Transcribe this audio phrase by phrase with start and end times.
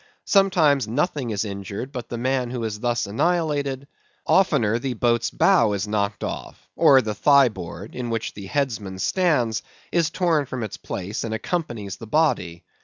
[0.25, 3.87] Sometimes, nothing is injured but the man who is thus annihilated;
[4.25, 8.97] oftener the boat's bow is knocked off, or the thigh board, in which the headsman
[8.97, 9.61] stands,
[9.91, 12.63] is torn from its place and accompanies the body.